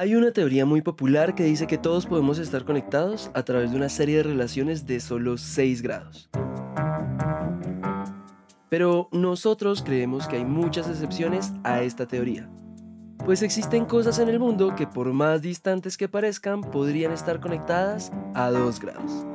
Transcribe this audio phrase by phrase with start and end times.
[0.00, 3.78] Hay una teoría muy popular que dice que todos podemos estar conectados a través de
[3.78, 6.30] una serie de relaciones de solo 6 grados.
[8.68, 12.48] Pero nosotros creemos que hay muchas excepciones a esta teoría.
[13.24, 18.12] Pues existen cosas en el mundo que por más distantes que parezcan podrían estar conectadas
[18.36, 19.26] a 2 grados.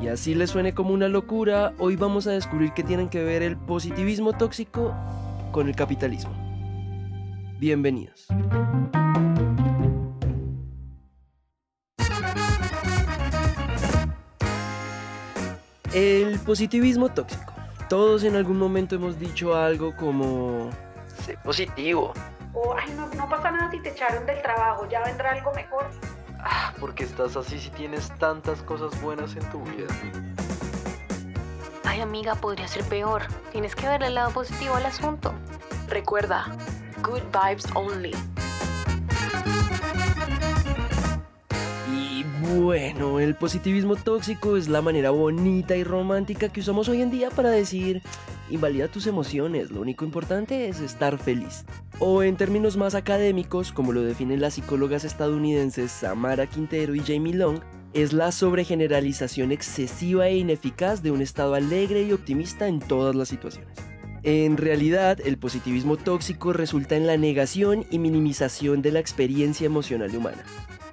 [0.00, 3.42] Y así les suene como una locura, hoy vamos a descubrir que tienen que ver
[3.42, 4.94] el positivismo tóxico
[5.52, 6.49] con el capitalismo.
[7.60, 8.26] Bienvenidos.
[15.92, 17.52] El positivismo tóxico.
[17.90, 20.70] Todos en algún momento hemos dicho algo como...
[21.26, 22.14] Sé positivo.
[22.54, 25.84] O, ay, no, no pasa nada si te echaron del trabajo, ya vendrá algo mejor.
[26.38, 29.88] Ah, porque estás así si tienes tantas cosas buenas en tu vida.
[31.84, 33.24] Ay, amiga, podría ser peor.
[33.52, 35.34] Tienes que ver el lado positivo al asunto.
[35.88, 36.46] Recuerda,
[37.02, 38.12] good vibes only.
[41.92, 47.10] Y bueno, el positivismo tóxico es la manera bonita y romántica que usamos hoy en
[47.10, 48.02] día para decir,
[48.50, 51.64] invalida tus emociones, lo único importante es estar feliz.
[51.98, 57.34] O en términos más académicos, como lo definen las psicólogas estadounidenses Samara Quintero y Jamie
[57.34, 57.60] Long,
[57.92, 63.28] es la sobregeneralización excesiva e ineficaz de un estado alegre y optimista en todas las
[63.28, 63.89] situaciones.
[64.22, 70.14] En realidad, el positivismo tóxico resulta en la negación y minimización de la experiencia emocional
[70.14, 70.44] humana.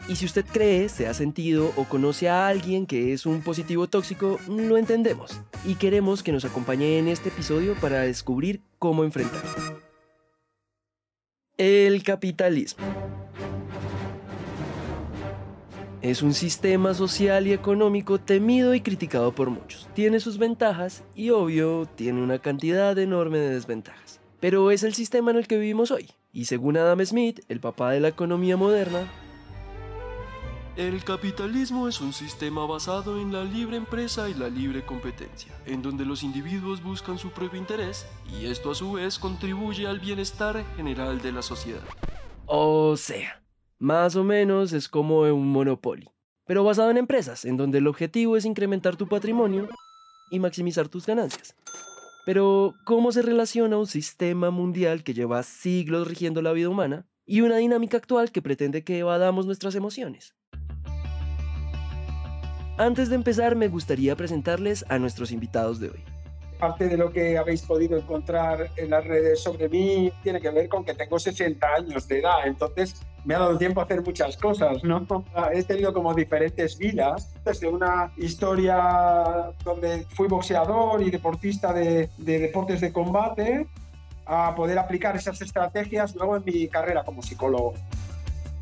[0.07, 3.87] Y si usted cree, se ha sentido o conoce a alguien que es un positivo
[3.87, 9.81] tóxico, lo entendemos y queremos que nos acompañe en este episodio para descubrir cómo enfrentarlo.
[11.57, 13.06] El capitalismo.
[16.07, 19.89] Es un sistema social y económico temido y criticado por muchos.
[19.93, 24.21] Tiene sus ventajas y obvio tiene una cantidad enorme de desventajas.
[24.39, 26.09] Pero es el sistema en el que vivimos hoy.
[26.31, 29.05] Y según Adam Smith, el papá de la economía moderna,
[30.77, 35.81] el capitalismo es un sistema basado en la libre empresa y la libre competencia, en
[35.81, 40.63] donde los individuos buscan su propio interés y esto a su vez contribuye al bienestar
[40.77, 41.83] general de la sociedad.
[42.45, 43.41] O sea,
[43.79, 46.11] más o menos es como un monopolio,
[46.45, 49.67] pero basado en empresas, en donde el objetivo es incrementar tu patrimonio
[50.31, 51.55] y maximizar tus ganancias.
[52.25, 57.41] Pero, ¿cómo se relaciona un sistema mundial que lleva siglos rigiendo la vida humana y
[57.41, 60.35] una dinámica actual que pretende que evadamos nuestras emociones?
[62.77, 66.03] Antes de empezar, me gustaría presentarles a nuestros invitados de hoy.
[66.59, 70.67] Parte de lo que habéis podido encontrar en las redes sobre mí tiene que ver
[70.67, 74.37] con que tengo 60 años de edad, entonces me ha dado tiempo a hacer muchas
[74.37, 75.05] cosas, ¿no?
[75.53, 82.39] He tenido como diferentes vidas, desde una historia donde fui boxeador y deportista de, de
[82.39, 83.67] deportes de combate,
[84.25, 87.73] a poder aplicar esas estrategias luego en mi carrera como psicólogo.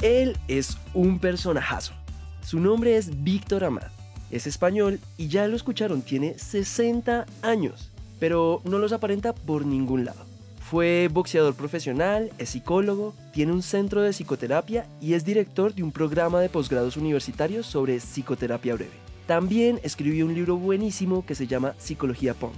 [0.01, 1.93] Él es un personajazo.
[2.41, 3.91] Su nombre es Víctor Amad.
[4.31, 10.05] Es español y ya lo escucharon, tiene 60 años, pero no los aparenta por ningún
[10.05, 10.25] lado.
[10.65, 15.91] Fue boxeador profesional, es psicólogo, tiene un centro de psicoterapia y es director de un
[15.91, 18.89] programa de posgrados universitarios sobre psicoterapia breve.
[19.27, 22.55] También escribió un libro buenísimo que se llama Psicología Punk.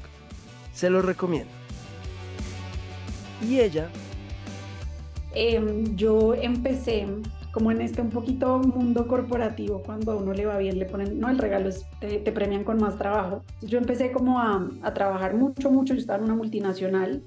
[0.71, 1.51] Se lo recomiendo.
[3.45, 3.89] Y ella...
[5.35, 7.07] Em, yo empecé
[7.51, 11.19] como en este un poquito mundo corporativo, cuando a uno le va bien, le ponen,
[11.19, 13.43] no, el regalo es, te, premian con más trabajo.
[13.61, 17.23] yo empecé como a, a, trabajar mucho, mucho, yo estaba en una multinacional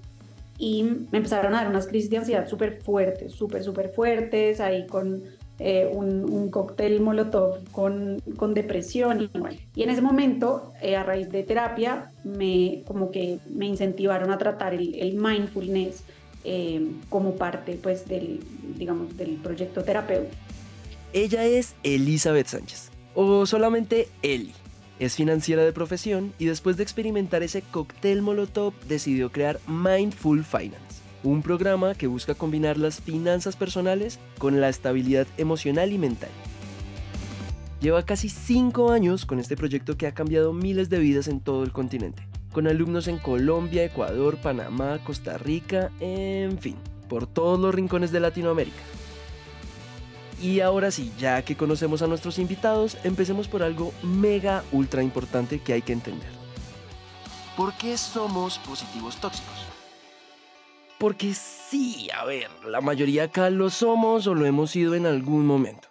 [0.61, 4.87] y me empezaron a dar unas crisis de ansiedad súper fuertes, súper, súper fuertes, ahí
[4.87, 5.23] con
[5.59, 9.23] eh, un, cóctel molotov con, con depresión.
[9.23, 9.31] Y,
[9.75, 14.37] y, en ese momento, eh, a raíz de terapia, me, como que me incentivaron a
[14.37, 16.05] tratar el, el mindfulness
[16.45, 18.41] eh, como parte pues del,
[18.77, 20.37] digamos, del proyecto terapéutico.
[21.15, 24.53] Ella es Elizabeth Sánchez, o solamente Eli.
[25.01, 31.01] Es financiera de profesión y después de experimentar ese cóctel molotov decidió crear Mindful Finance,
[31.25, 36.31] un programa que busca combinar las finanzas personales con la estabilidad emocional y mental.
[37.81, 41.65] Lleva casi 5 años con este proyecto que ha cambiado miles de vidas en todo
[41.65, 46.77] el continente con alumnos en Colombia, Ecuador, Panamá, Costa Rica, en fin,
[47.09, 48.83] por todos los rincones de Latinoamérica.
[50.43, 55.61] Y ahora sí, ya que conocemos a nuestros invitados, empecemos por algo mega ultra importante
[55.61, 56.31] que hay que entender.
[57.57, 59.67] ¿Por qué somos positivos tóxicos?
[60.99, 65.47] Porque sí, a ver, la mayoría acá lo somos o lo hemos sido en algún
[65.47, 65.89] momento.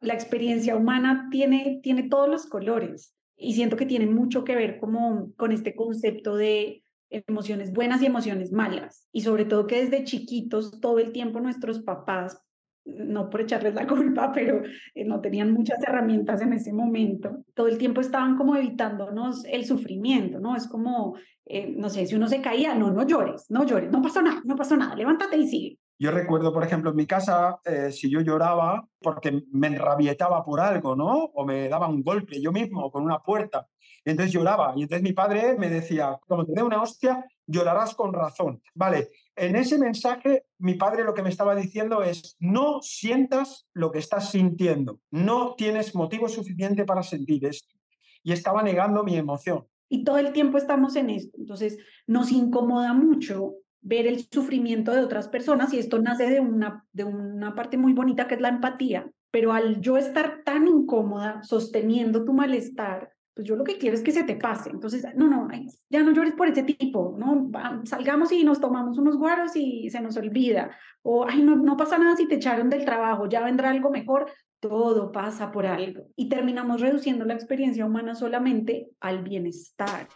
[0.00, 4.78] La experiencia humana tiene, tiene todos los colores y siento que tiene mucho que ver
[4.78, 9.08] como con este concepto de emociones buenas y emociones malas.
[9.12, 12.40] Y sobre todo que desde chiquitos todo el tiempo nuestros papás
[12.84, 14.62] no por echarles la culpa, pero
[14.94, 17.44] eh, no tenían muchas herramientas en ese momento.
[17.54, 20.56] Todo el tiempo estaban como evitándonos el sufrimiento, ¿no?
[20.56, 21.16] Es como,
[21.46, 24.40] eh, no sé, si uno se caía, no, no llores, no llores, no pasó nada,
[24.44, 25.78] no pasó nada, levántate y sigue.
[25.98, 30.60] Yo recuerdo, por ejemplo, en mi casa, eh, si yo lloraba porque me enrabietaba por
[30.60, 31.30] algo, ¿no?
[31.34, 33.68] O me daba un golpe yo mismo con una puerta.
[34.04, 34.74] Entonces lloraba.
[34.76, 38.60] Y entonces mi padre me decía, como te dé una hostia, llorarás con razón.
[38.74, 43.90] Vale, en ese mensaje mi padre lo que me estaba diciendo es, no sientas lo
[43.90, 45.00] que estás sintiendo.
[45.10, 47.74] No tienes motivo suficiente para sentir esto.
[48.22, 49.66] Y estaba negando mi emoción.
[49.88, 51.36] Y todo el tiempo estamos en esto.
[51.38, 56.86] Entonces nos incomoda mucho ver el sufrimiento de otras personas y esto nace de una,
[56.92, 61.42] de una parte muy bonita que es la empatía, pero al yo estar tan incómoda
[61.42, 64.70] sosteniendo tu malestar, pues yo lo que quiero es que se te pase.
[64.70, 65.48] Entonces, no, no,
[65.90, 67.50] ya no llores por ese tipo, no,
[67.84, 70.70] salgamos y nos tomamos unos guaros y se nos olvida.
[71.02, 74.30] O, ay, no, no pasa nada si te echaron del trabajo, ya vendrá algo mejor.
[74.60, 76.06] Todo pasa por algo.
[76.16, 80.08] Y terminamos reduciendo la experiencia humana solamente al bienestar.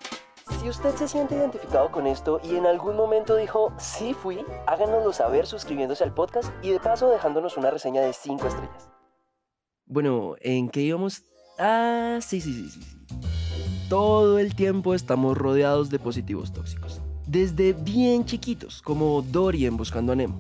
[0.60, 5.12] Si usted se siente identificado con esto y en algún momento dijo, sí fui, háganoslo
[5.12, 8.88] saber suscribiéndose al podcast y de paso dejándonos una reseña de 5 estrellas.
[9.84, 11.22] Bueno, ¿en qué íbamos?
[11.58, 12.97] Ah, sí, sí, sí, sí.
[13.88, 17.00] Todo el tiempo estamos rodeados de positivos tóxicos.
[17.26, 20.38] Desde bien chiquitos, como Dory en Buscando a Nemo,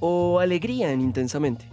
[0.00, 1.64] o Alegría en Intensamente.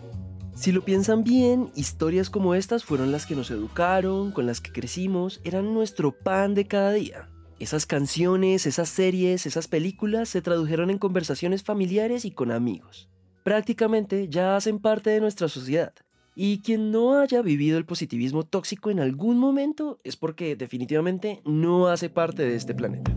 [0.54, 4.72] Si lo piensan bien, historias como estas fueron las que nos educaron, con las que
[4.72, 7.28] crecimos, eran nuestro pan de cada día.
[7.58, 13.10] Esas canciones, esas series, esas películas se tradujeron en conversaciones familiares y con amigos.
[13.44, 15.94] Prácticamente ya hacen parte de nuestra sociedad.
[16.38, 21.88] Y quien no haya vivido el positivismo tóxico en algún momento es porque definitivamente no
[21.88, 23.16] hace parte de este planeta.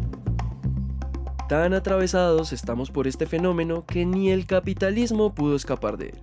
[1.48, 6.22] Tan atravesados estamos por este fenómeno que ni el capitalismo pudo escapar de él.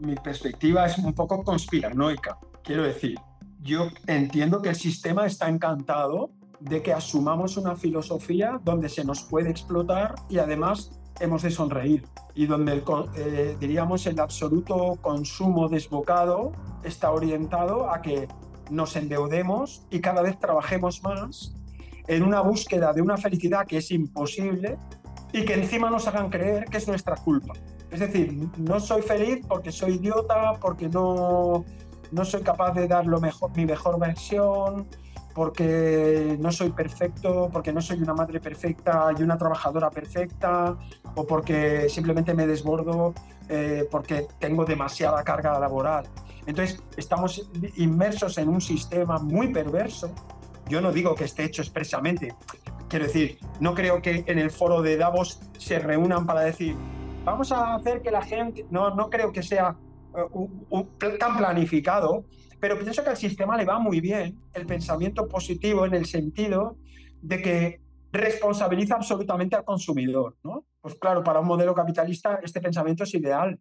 [0.00, 2.36] Mi perspectiva es un poco conspiranoica.
[2.62, 3.18] Quiero decir,
[3.62, 9.22] yo entiendo que el sistema está encantado de que asumamos una filosofía donde se nos
[9.22, 10.90] puede explotar y además
[11.20, 12.04] hemos de sonreír
[12.34, 12.84] y donde el,
[13.16, 16.52] eh, diríamos el absoluto consumo desbocado
[16.82, 18.28] está orientado a que
[18.70, 21.54] nos endeudemos y cada vez trabajemos más
[22.08, 24.78] en una búsqueda de una felicidad que es imposible
[25.32, 27.54] y que encima nos hagan creer que es nuestra culpa.
[27.90, 31.64] Es decir, no soy feliz porque soy idiota, porque no,
[32.10, 34.86] no soy capaz de dar lo mejor, mi mejor versión,
[35.36, 40.74] porque no soy perfecto, porque no soy una madre perfecta y una trabajadora perfecta,
[41.14, 43.12] o porque simplemente me desbordo
[43.46, 46.06] eh, porque tengo demasiada carga laboral.
[46.46, 50.10] Entonces, estamos inmersos en un sistema muy perverso.
[50.70, 52.34] Yo no digo que esté hecho expresamente.
[52.88, 56.74] Quiero decir, no creo que en el foro de Davos se reúnan para decir,
[57.26, 59.76] vamos a hacer que la gente, no, no creo que sea
[60.14, 60.84] uh,
[61.18, 62.24] tan planificado,
[62.60, 66.76] pero pienso que al sistema le va muy bien el pensamiento positivo en el sentido
[67.22, 67.80] de que
[68.12, 70.36] responsabiliza absolutamente al consumidor.
[70.42, 70.64] ¿no?
[70.80, 73.60] Pues claro, para un modelo capitalista este pensamiento es ideal.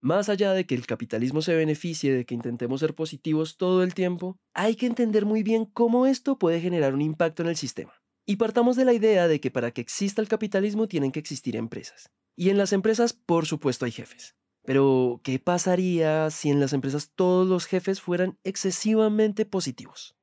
[0.00, 3.94] Más allá de que el capitalismo se beneficie de que intentemos ser positivos todo el
[3.94, 7.94] tiempo, hay que entender muy bien cómo esto puede generar un impacto en el sistema.
[8.26, 11.56] Y partamos de la idea de que para que exista el capitalismo tienen que existir
[11.56, 12.10] empresas.
[12.36, 14.36] Y en las empresas, por supuesto, hay jefes.
[14.66, 20.16] Pero, ¿qué pasaría si en las empresas todos los jefes fueran excesivamente positivos?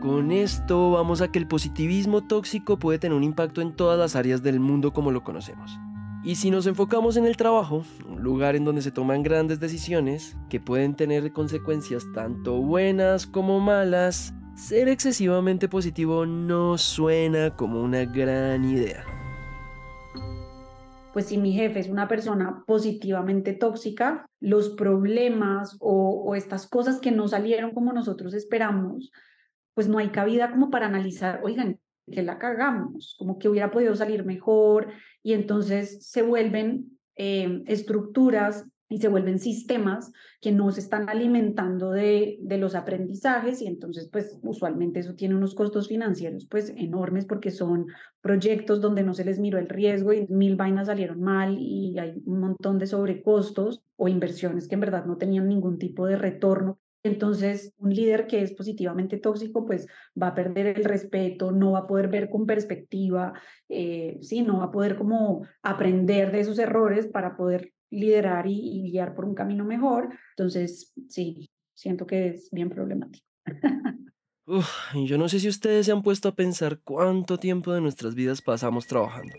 [0.00, 4.16] Con esto vamos a que el positivismo tóxico puede tener un impacto en todas las
[4.16, 5.70] áreas del mundo como lo conocemos.
[6.24, 10.34] Y si nos enfocamos en el trabajo, un lugar en donde se toman grandes decisiones
[10.48, 18.06] que pueden tener consecuencias tanto buenas como malas, ser excesivamente positivo no suena como una
[18.06, 19.04] gran idea
[21.16, 27.10] pues si mi jefe es una persona positivamente tóxica, los problemas o, estas cosas que
[27.10, 29.10] no salieron como nosotros esperamos,
[29.72, 31.80] pues no hay cabida como para analizar, oigan,
[32.12, 34.88] que la cagamos, como que hubiera podido salir mejor
[35.22, 41.90] y entonces se vuelven eh, estructuras y se vuelven sistemas que no se están alimentando
[41.90, 47.24] de, de, los aprendizajes y entonces pues usualmente eso tiene unos costos financieros pues enormes
[47.24, 47.86] porque son
[48.20, 52.22] proyectos donde no se les miró el riesgo y mil vainas salieron mal y hay
[52.26, 56.78] un montón de sobrecostos o inversiones que en verdad no tenían ningún tipo de retorno.
[57.02, 59.86] Entonces, un líder que es positivamente tóxico, pues
[60.20, 63.32] va a perder el respeto, no va a poder ver con perspectiva,
[63.68, 68.90] eh, sí, no va a poder como aprender de esos errores para poder liderar y,
[68.90, 70.10] guiar por un camino mejor.
[70.36, 73.26] Entonces, sí, siento que es bien problemático.
[74.48, 78.14] Uf, yo no sé si ustedes se han puesto a pensar cuánto tiempo de nuestras
[78.14, 79.34] vidas pasamos trabajando.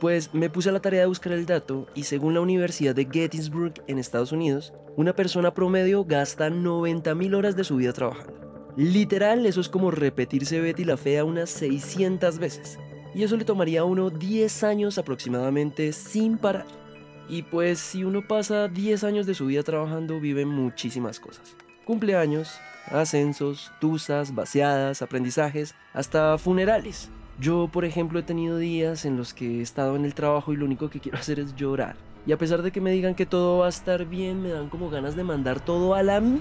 [0.00, 3.08] Pues me puse a la tarea de buscar el dato y según la Universidad de
[3.10, 8.44] Gettysburg en Estados Unidos, una persona promedio gasta 90.000 horas de su vida trabajando.
[8.76, 12.78] Literal, eso es como repetirse Betty la Fea unas 600 veces.
[13.14, 16.83] Y eso le tomaría a uno 10 años aproximadamente sin parar.
[17.28, 21.56] Y pues si uno pasa 10 años de su vida trabajando, vive muchísimas cosas.
[21.84, 22.58] Cumpleaños,
[22.90, 27.10] ascensos, tusas, vaciadas, aprendizajes, hasta funerales.
[27.38, 30.56] Yo, por ejemplo, he tenido días en los que he estado en el trabajo y
[30.56, 31.96] lo único que quiero hacer es llorar.
[32.26, 34.68] Y a pesar de que me digan que todo va a estar bien, me dan
[34.68, 36.40] como ganas de mandar todo a la m...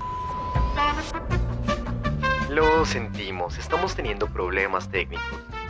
[2.49, 5.25] Lo sentimos, estamos teniendo problemas técnicos.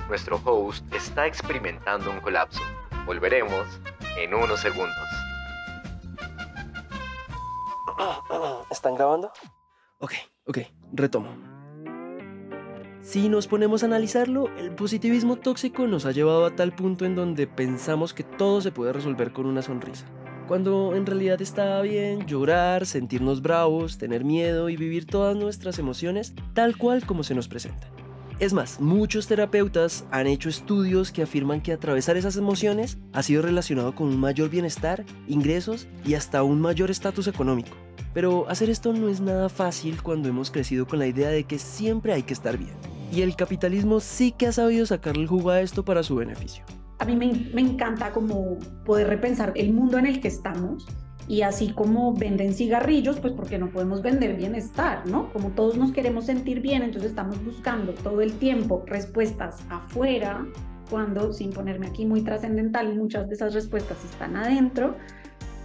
[0.09, 2.61] Nuestro host está experimentando un colapso.
[3.05, 3.79] Volveremos
[4.17, 4.95] en unos segundos.
[8.71, 9.31] ¿Están grabando?
[9.99, 10.13] Ok,
[10.45, 10.59] ok,
[10.91, 11.29] retomo.
[13.01, 17.15] Si nos ponemos a analizarlo, el positivismo tóxico nos ha llevado a tal punto en
[17.15, 20.05] donde pensamos que todo se puede resolver con una sonrisa.
[20.47, 26.33] Cuando en realidad está bien llorar, sentirnos bravos, tener miedo y vivir todas nuestras emociones
[26.53, 28.02] tal cual como se nos presentan.
[28.43, 33.41] Es más, muchos terapeutas han hecho estudios que afirman que atravesar esas emociones ha sido
[33.41, 37.69] relacionado con un mayor bienestar, ingresos y hasta un mayor estatus económico.
[38.13, 41.57] Pero hacer esto no es nada fácil cuando hemos crecido con la idea de que
[41.57, 42.73] siempre hay que estar bien.
[43.13, 46.65] Y el capitalismo sí que ha sabido sacarle el jugo a esto para su beneficio.
[46.99, 50.85] A mí me, me encanta como poder repensar el mundo en el que estamos
[51.27, 55.31] y así como venden cigarrillos, pues porque no podemos vender bienestar, ¿no?
[55.31, 60.45] Como todos nos queremos sentir bien, entonces estamos buscando todo el tiempo respuestas afuera,
[60.89, 64.95] cuando, sin ponerme aquí muy trascendental, muchas de esas respuestas están adentro,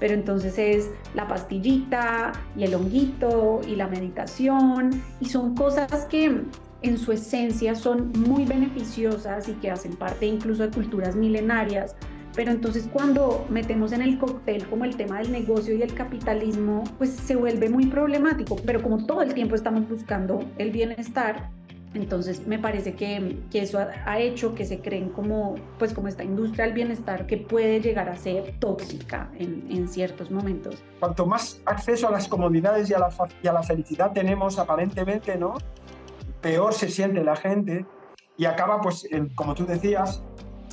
[0.01, 6.43] pero entonces es la pastillita y el honguito y la meditación y son cosas que
[6.83, 11.97] en su esencia son muy beneficiosas y que hacen parte incluso de culturas milenarias,
[12.39, 16.85] pero entonces cuando metemos en el cóctel como el tema del negocio y el capitalismo,
[16.97, 21.51] pues se vuelve muy problemático, pero como todo el tiempo estamos buscando el bienestar,
[21.95, 26.23] entonces me parece que, que eso ha, hecho que se creen como, pues como esta
[26.23, 30.77] industria del bienestar que puede llegar a ser tóxica en, en ciertos momentos.
[31.01, 33.09] Cuanto más acceso a las comodidades y a la,
[33.43, 35.55] y a la felicidad tenemos aparentemente, ¿no?
[36.41, 37.85] Peor se siente la gente
[38.37, 40.23] y acaba, pues, como tú decías,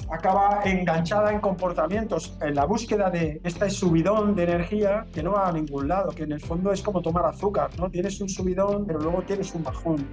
[0.09, 5.47] acaba enganchada en comportamientos, en la búsqueda de este subidón de energía que no va
[5.47, 7.89] a ningún lado, que en el fondo es como tomar azúcar, ¿no?
[7.89, 10.07] Tienes un subidón, pero luego tienes un bajón.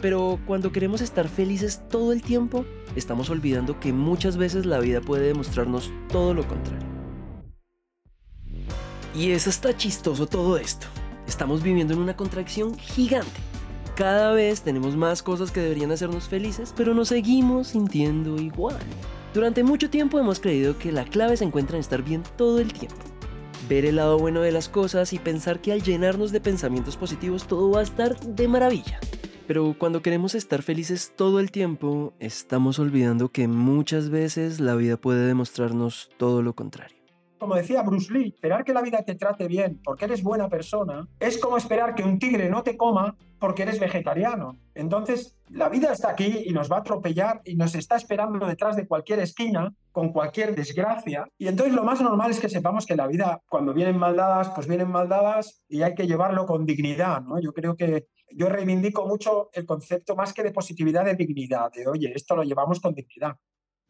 [0.00, 2.64] Pero cuando queremos estar felices todo el tiempo,
[2.96, 6.86] estamos olvidando que muchas veces la vida puede demostrarnos todo lo contrario.
[9.14, 10.86] Y eso está chistoso todo esto.
[11.26, 13.40] Estamos viviendo en una contracción gigante.
[13.94, 18.78] Cada vez tenemos más cosas que deberían hacernos felices, pero nos seguimos sintiendo igual.
[19.32, 22.72] Durante mucho tiempo hemos creído que la clave se encuentra en estar bien todo el
[22.72, 22.98] tiempo.
[23.68, 27.46] Ver el lado bueno de las cosas y pensar que al llenarnos de pensamientos positivos
[27.46, 28.98] todo va a estar de maravilla.
[29.46, 34.96] Pero cuando queremos estar felices todo el tiempo, estamos olvidando que muchas veces la vida
[34.96, 36.99] puede demostrarnos todo lo contrario.
[37.40, 41.08] Como decía Bruce Lee, esperar que la vida te trate bien porque eres buena persona
[41.18, 44.58] es como esperar que un tigre no te coma porque eres vegetariano.
[44.74, 48.76] Entonces, la vida está aquí y nos va a atropellar y nos está esperando detrás
[48.76, 51.24] de cualquier esquina con cualquier desgracia.
[51.38, 54.50] Y entonces lo más normal es que sepamos que la vida, cuando vienen mal dadas,
[54.50, 57.22] pues vienen mal dadas y hay que llevarlo con dignidad.
[57.40, 61.88] Yo creo que yo reivindico mucho el concepto más que de positividad, de dignidad, de
[61.88, 63.34] oye, esto lo llevamos con dignidad.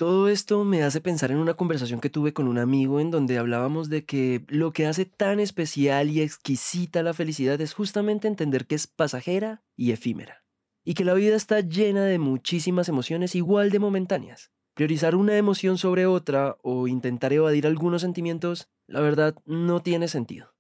[0.00, 3.36] Todo esto me hace pensar en una conversación que tuve con un amigo en donde
[3.36, 8.66] hablábamos de que lo que hace tan especial y exquisita la felicidad es justamente entender
[8.66, 10.42] que es pasajera y efímera,
[10.86, 14.52] y que la vida está llena de muchísimas emociones igual de momentáneas.
[14.72, 20.54] Priorizar una emoción sobre otra o intentar evadir algunos sentimientos, la verdad, no tiene sentido.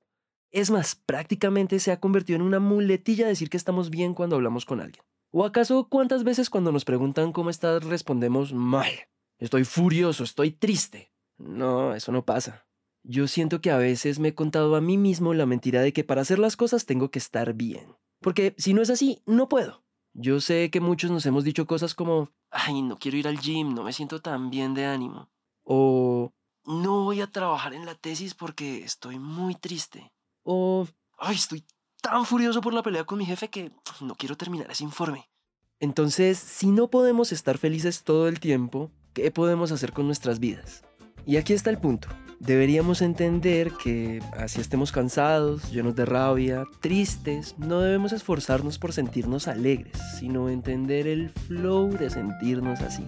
[0.50, 4.66] Es más, prácticamente se ha convertido en una muletilla decir que estamos bien cuando hablamos
[4.66, 5.02] con alguien.
[5.30, 8.90] ¿O acaso cuántas veces cuando nos preguntan cómo estás respondemos mal?
[9.40, 11.10] Estoy furioso, estoy triste.
[11.38, 12.66] No, eso no pasa.
[13.02, 16.04] Yo siento que a veces me he contado a mí mismo la mentira de que
[16.04, 17.96] para hacer las cosas tengo que estar bien.
[18.20, 19.82] Porque si no es así, no puedo.
[20.12, 23.74] Yo sé que muchos nos hemos dicho cosas como, ay, no quiero ir al gym,
[23.74, 25.30] no me siento tan bien de ánimo.
[25.62, 26.34] O,
[26.66, 30.12] no voy a trabajar en la tesis porque estoy muy triste.
[30.42, 31.64] O, ay, estoy
[32.02, 35.30] tan furioso por la pelea con mi jefe que no quiero terminar ese informe.
[35.78, 40.82] Entonces, si no podemos estar felices todo el tiempo, ¿qué podemos hacer con nuestras vidas?
[41.26, 42.08] Y aquí está el punto.
[42.38, 49.46] Deberíamos entender que así estemos cansados, llenos de rabia, tristes, no debemos esforzarnos por sentirnos
[49.46, 53.06] alegres, sino entender el flow de sentirnos así.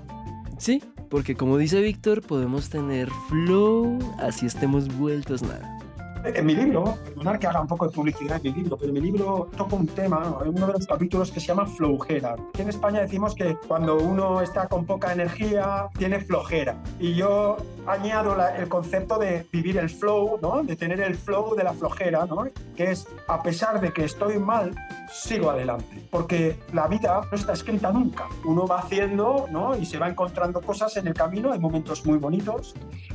[0.59, 5.79] Sí, porque como dice Víctor, podemos tener flow así estemos vueltos nada.
[6.25, 8.95] En mi libro, perdonar que haga un poco de publicidad en mi libro, pero en
[8.95, 12.37] mi libro toco un tema, uno de los capítulos que se llama flojera.
[12.57, 16.81] En España decimos que cuando uno está con poca energía, tiene flojera.
[17.01, 20.63] Y yo añado el concepto de vivir el flow, ¿no?
[20.63, 22.47] de tener el flow de la flojera, ¿no?
[22.77, 24.77] que es a pesar de que estoy mal,
[25.11, 26.07] sigo adelante.
[26.11, 28.29] Porque la vida no está escrita nunca.
[28.45, 29.77] Uno va haciendo ¿no?
[29.77, 32.75] y se va encontrando cosas en el camino, hay momentos muy bonitos,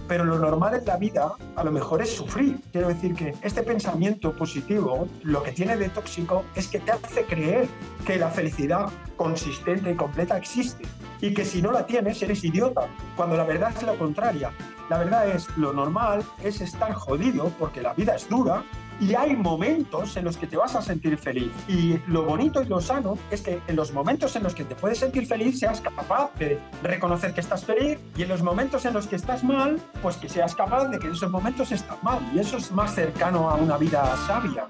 [0.10, 2.60] pero lo normal en la vida a lo mejor es sufrir.
[2.72, 7.26] Quiero decir que este pensamiento positivo lo que tiene de tóxico es que te hace
[7.26, 7.68] creer
[8.06, 10.84] que la felicidad consistente y completa existe
[11.22, 14.52] y que si no la tienes eres idiota, cuando la verdad es la contraria.
[14.90, 18.64] La verdad es, lo normal es estar jodido porque la vida es dura
[19.00, 21.52] y hay momentos en los que te vas a sentir feliz.
[21.68, 24.76] Y lo bonito y lo sano es que en los momentos en los que te
[24.76, 28.94] puedes sentir feliz seas capaz de reconocer que estás feliz y en los momentos en
[28.94, 32.20] los que estás mal, pues que seas capaz de que en esos momentos estás mal.
[32.34, 34.68] Y eso es más cercano a una vida sabia.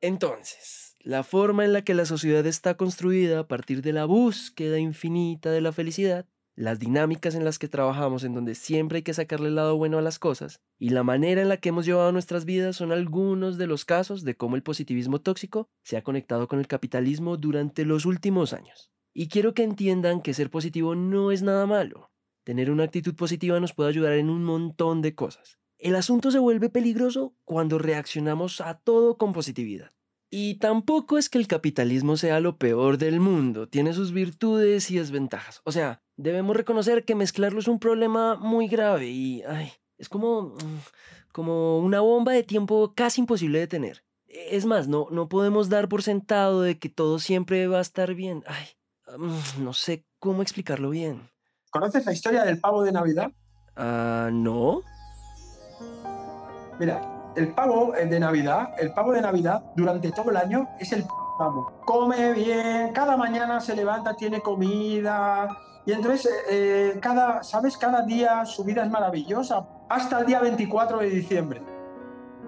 [0.00, 4.78] Entonces, la forma en la que la sociedad está construida a partir de la búsqueda
[4.78, 9.14] infinita de la felicidad las dinámicas en las que trabajamos en donde siempre hay que
[9.14, 12.12] sacarle el lado bueno a las cosas y la manera en la que hemos llevado
[12.12, 16.48] nuestras vidas son algunos de los casos de cómo el positivismo tóxico se ha conectado
[16.48, 18.90] con el capitalismo durante los últimos años.
[19.14, 22.10] Y quiero que entiendan que ser positivo no es nada malo.
[22.44, 25.58] Tener una actitud positiva nos puede ayudar en un montón de cosas.
[25.78, 29.90] El asunto se vuelve peligroso cuando reaccionamos a todo con positividad.
[30.34, 34.96] Y tampoco es que el capitalismo sea lo peor del mundo, tiene sus virtudes y
[34.96, 35.60] desventajas.
[35.64, 40.42] O sea, debemos reconocer que mezclarlo es un problema muy grave y ay, es como,
[40.42, 40.80] mm,
[41.32, 44.04] como una bomba de tiempo casi imposible de tener.
[44.28, 48.14] Es más, no, no podemos dar por sentado de que todo siempre va a estar
[48.14, 48.44] bien.
[48.46, 48.66] Ay,
[49.18, 51.28] mm, no sé cómo explicarlo bien.
[51.70, 53.30] ¿Conoces la historia del pavo de Navidad?
[53.76, 54.82] Ah, no.
[56.78, 61.04] Mira, el pavo de Navidad, el pavo de Navidad durante todo el año es el
[61.38, 61.72] pavo.
[61.84, 65.48] Come bien, cada mañana se levanta, tiene comida.
[65.84, 67.76] Y entonces, eh, cada, ¿sabes?
[67.76, 69.66] Cada día su vida es maravillosa.
[69.88, 71.62] Hasta el día 24 de diciembre.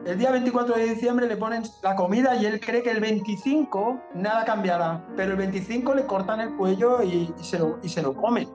[0.06, 4.02] El día 24 de diciembre le ponen la comida y él cree que el 25
[4.14, 5.04] nada cambiará.
[5.16, 8.48] Pero el 25 le cortan el cuello y, se, lo, y se lo comen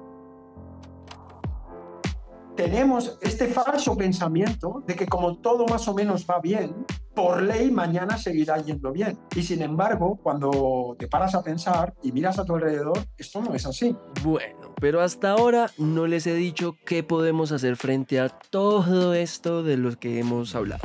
[2.60, 7.72] tenemos este falso pensamiento de que como todo más o menos va bien, por ley
[7.72, 9.18] mañana seguirá yendo bien.
[9.34, 13.54] Y sin embargo, cuando te paras a pensar y miras a tu alrededor, esto no
[13.54, 13.96] es así.
[14.26, 19.64] Bueno, pero hasta ahora no les he dicho qué podemos hacer frente a todo esto
[19.64, 20.84] de lo que hemos hablado.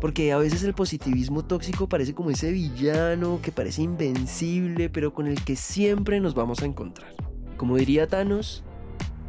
[0.00, 5.26] Porque a veces el positivismo tóxico parece como ese villano que parece invencible, pero con
[5.26, 7.16] el que siempre nos vamos a encontrar.
[7.56, 8.62] Como diría Thanos,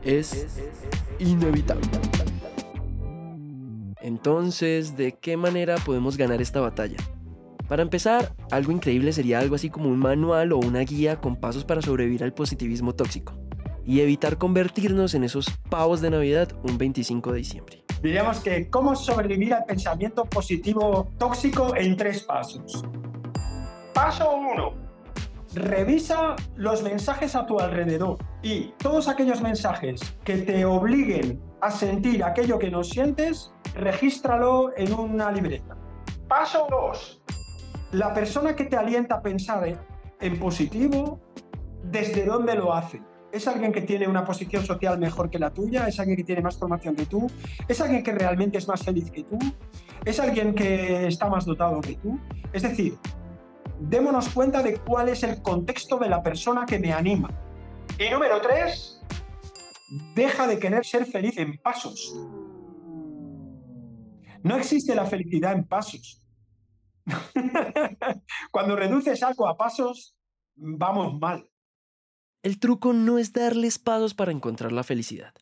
[0.04, 0.48] es
[1.20, 1.88] inevitable.
[4.02, 6.98] Entonces, ¿de qué manera podemos ganar esta batalla?
[7.68, 11.66] Para empezar, algo increíble sería algo así como un manual o una guía con pasos
[11.66, 13.34] para sobrevivir al positivismo tóxico
[13.86, 17.84] y evitar convertirnos en esos pavos de Navidad un 25 de diciembre.
[18.02, 22.84] Diríamos que cómo sobrevivir al pensamiento positivo tóxico en tres pasos.
[23.94, 24.87] Paso 1
[25.54, 32.24] Revisa los mensajes a tu alrededor y todos aquellos mensajes que te obliguen a sentir
[32.24, 35.78] aquello que no sientes, regístralo en una libreta.
[36.28, 37.22] Paso 2.
[37.94, 39.80] La persona que te alienta a pensar
[40.20, 41.20] en positivo,
[41.84, 43.02] ¿desde dónde lo hace?
[43.32, 45.88] ¿Es alguien que tiene una posición social mejor que la tuya?
[45.88, 47.30] ¿Es alguien que tiene más formación que tú?
[47.68, 49.38] ¿Es alguien que realmente es más feliz que tú?
[50.06, 52.20] ¿Es alguien que está más dotado que tú?
[52.54, 52.98] Es decir,
[53.80, 57.30] démonos cuenta de cuál es el contexto de la persona que me anima.
[58.00, 59.02] Y número tres,
[60.16, 62.16] deja de querer ser feliz en pasos.
[64.44, 66.24] No existe la felicidad en pasos.
[68.52, 70.16] Cuando reduces algo a pasos,
[70.56, 71.50] vamos mal.
[72.44, 75.34] El truco no es darles pasos para encontrar la felicidad.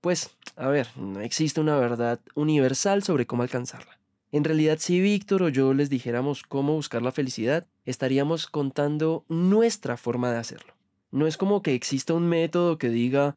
[0.00, 3.98] Pues, a ver, no existe una verdad universal sobre cómo alcanzarla.
[4.34, 9.96] En realidad, si Víctor o yo les dijéramos cómo buscar la felicidad, estaríamos contando nuestra
[9.96, 10.74] forma de hacerlo.
[11.12, 13.36] No es como que exista un método que diga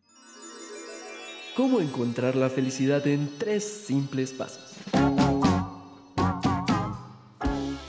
[1.55, 4.73] cómo encontrar la felicidad en tres simples pasos.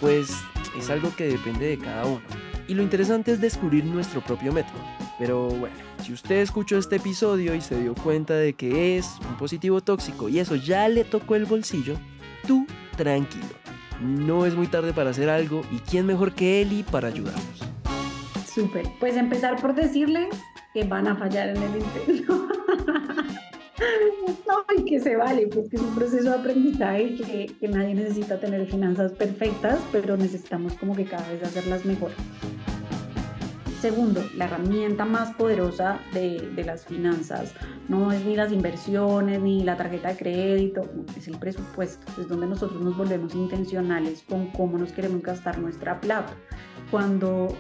[0.03, 0.29] Pues
[0.79, 2.21] es algo que depende de cada uno.
[2.69, 4.85] Y lo interesante es descubrir nuestro propio método.
[5.19, 9.39] Pero bueno, si usted escuchó este episodio y se dio cuenta de que es un
[9.39, 11.99] positivo tóxico y eso ya le tocó el bolsillo,
[12.49, 13.47] tú tranquilo.
[14.01, 17.61] No es muy tarde para hacer algo y quién mejor que Eli para ayudarnos.
[18.53, 18.87] Súper.
[18.99, 20.29] Pues empezar por decirles
[20.73, 22.49] que van a fallar en el intento.
[24.47, 27.95] no, y que se vale, pues que es un proceso de aprendizaje que, que nadie
[27.95, 32.11] necesita tener finanzas perfectas, pero necesitamos como que cada vez hacerlas mejor.
[33.81, 37.55] Segundo, la herramienta más poderosa de, de, las finanzas
[37.89, 40.83] no es ni las inversiones ni la tarjeta de crédito,
[41.17, 46.01] es el presupuesto, es donde nosotros nos volvemos intencionales con cómo nos queremos gastar nuestra
[46.01, 46.35] plata.
[46.91, 47.55] Cuando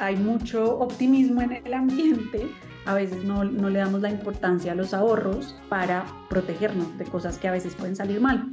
[0.00, 2.48] hay mucho optimismo en el ambiente,
[2.86, 7.38] a veces no, no, le damos la importancia a los ahorros para protegernos de cosas
[7.38, 8.50] que a veces pueden salir mal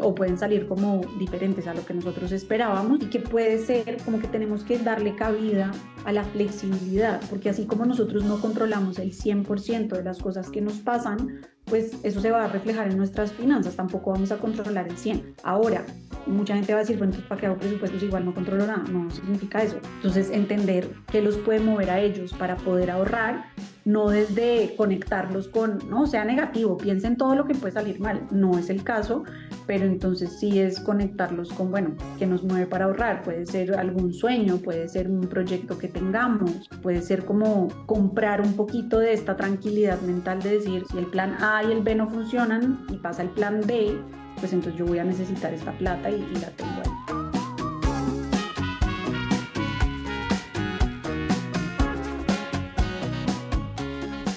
[0.00, 4.20] o pueden salir como diferentes a lo que nosotros esperábamos y que puede ser como
[4.20, 5.70] que tenemos que darle cabida
[6.04, 10.60] a la flexibilidad, porque así como nosotros no controlamos el 100% de las cosas que
[10.60, 14.88] nos pasan, pues eso se va a reflejar en nuestras finanzas, tampoco vamos a controlar
[14.88, 15.36] el 100.
[15.44, 15.86] Ahora,
[16.26, 18.02] mucha gente va a decir, bueno, entonces ¿para qué hago presupuestos?
[18.02, 19.78] Igual no controlo nada, no significa eso.
[19.96, 23.46] Entonces, entender qué los puede mover a ellos para poder ahorrar,
[23.84, 28.58] no desde conectarlos con, no, sea negativo, piensen todo lo que puede salir mal, no
[28.58, 29.24] es el caso,
[29.66, 34.12] pero entonces sí es conectarlos con, bueno, qué nos mueve para ahorrar, puede ser algún
[34.12, 39.36] sueño, puede ser un proyecto que tengamos, puede ser como comprar un poquito de esta
[39.36, 43.22] tranquilidad mental de decir, si el plan A y el B no funcionan y pasa
[43.22, 43.96] el plan B,
[44.38, 47.19] pues entonces yo voy a necesitar esta plata y, y la tengo ahí.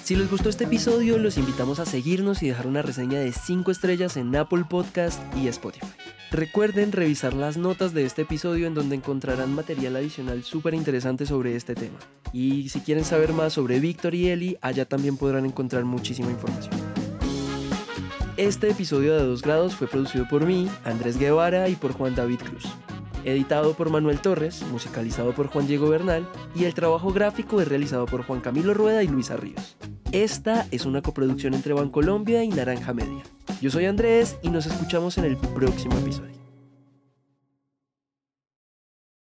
[0.03, 3.71] Si les gustó este episodio, los invitamos a seguirnos y dejar una reseña de 5
[3.71, 5.87] estrellas en Apple Podcast y Spotify.
[6.29, 11.55] Recuerden revisar las notas de este episodio en donde encontrarán material adicional súper interesante sobre
[11.55, 11.97] este tema.
[12.33, 16.73] Y si quieren saber más sobre Víctor y Eli, allá también podrán encontrar muchísima información.
[18.35, 22.39] Este episodio de 2 grados fue producido por mí, Andrés Guevara y por Juan David
[22.39, 22.65] Cruz.
[23.25, 28.05] Editado por Manuel Torres, musicalizado por Juan Diego Bernal y el trabajo gráfico es realizado
[28.05, 29.77] por Juan Camilo Rueda y Luisa Ríos.
[30.11, 33.23] Esta es una coproducción entre Bancolombia y Naranja Media.
[33.61, 36.42] Yo soy Andrés y nos escuchamos en el próximo episodio.